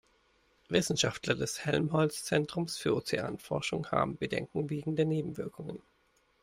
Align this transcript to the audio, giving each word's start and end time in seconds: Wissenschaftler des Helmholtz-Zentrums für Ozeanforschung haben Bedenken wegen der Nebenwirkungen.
Wissenschaftler 0.67 1.35
des 1.35 1.63
Helmholtz-Zentrums 1.63 2.75
für 2.75 2.95
Ozeanforschung 2.95 3.91
haben 3.91 4.17
Bedenken 4.17 4.71
wegen 4.71 4.95
der 4.95 5.05
Nebenwirkungen. 5.05 5.79